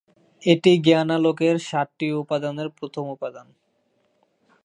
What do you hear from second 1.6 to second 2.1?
সাতটি